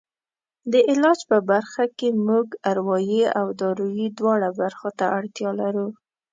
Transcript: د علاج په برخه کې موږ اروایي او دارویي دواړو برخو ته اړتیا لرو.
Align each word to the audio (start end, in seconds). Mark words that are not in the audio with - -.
د 0.71 0.73
علاج 0.91 1.19
په 1.29 1.37
برخه 1.51 1.83
کې 1.97 2.09
موږ 2.27 2.47
اروایي 2.71 3.23
او 3.39 3.47
دارویي 3.61 4.07
دواړو 4.17 4.49
برخو 4.61 4.89
ته 4.97 5.05
اړتیا 5.17 5.49
لرو. 5.61 5.87